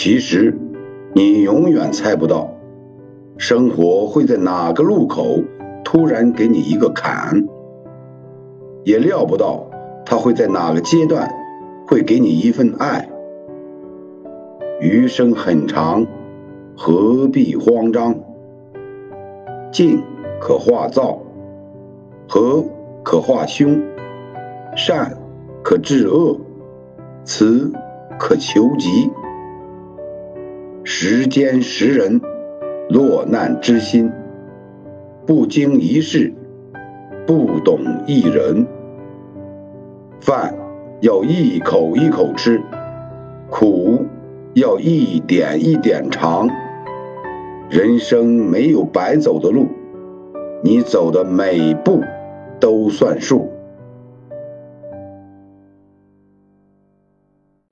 [0.00, 0.56] 其实，
[1.12, 2.54] 你永远猜不到，
[3.36, 5.42] 生活会在哪个路口
[5.84, 7.44] 突然给你一个坎，
[8.84, 9.68] 也料不到
[10.06, 11.28] 他会在哪个阶段
[11.88, 13.08] 会给你一份爱。
[14.80, 16.06] 余生很长，
[16.76, 18.14] 何必慌张？
[19.72, 20.00] 静
[20.40, 21.18] 可化躁，
[22.28, 22.64] 和
[23.02, 23.82] 可化凶，
[24.76, 25.18] 善
[25.64, 26.38] 可治恶，
[27.24, 27.72] 慈
[28.16, 29.10] 可求吉。
[31.00, 32.20] 时间识人，
[32.90, 34.10] 落难知心。
[35.24, 36.34] 不经一事，
[37.24, 38.66] 不懂一人。
[40.20, 40.52] 饭
[41.00, 42.60] 要一口一口吃，
[43.48, 44.06] 苦
[44.54, 46.48] 要一点一点尝。
[47.70, 49.68] 人生没有白走的路，
[50.64, 52.02] 你走的每步
[52.58, 53.48] 都算数。